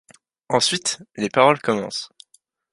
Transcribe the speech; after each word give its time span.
Ensuite, 0.49 0.97
les 1.15 1.29
paroles 1.29 1.61
commencent. 1.61 2.09